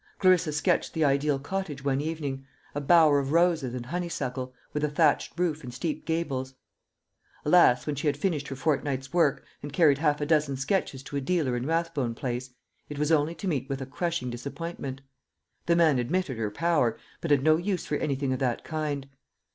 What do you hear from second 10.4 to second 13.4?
sketches to a dealer in Rathbone place, it was only